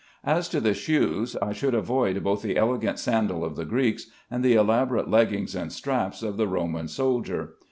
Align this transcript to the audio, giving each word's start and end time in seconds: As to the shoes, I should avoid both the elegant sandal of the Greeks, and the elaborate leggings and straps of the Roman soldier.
As 0.25 0.49
to 0.49 0.59
the 0.59 0.73
shoes, 0.73 1.35
I 1.43 1.53
should 1.53 1.75
avoid 1.75 2.23
both 2.23 2.41
the 2.41 2.57
elegant 2.57 2.97
sandal 2.97 3.45
of 3.45 3.55
the 3.55 3.65
Greeks, 3.65 4.07
and 4.31 4.43
the 4.43 4.55
elaborate 4.55 5.11
leggings 5.11 5.53
and 5.53 5.71
straps 5.71 6.23
of 6.23 6.37
the 6.37 6.47
Roman 6.47 6.87
soldier. 6.87 7.53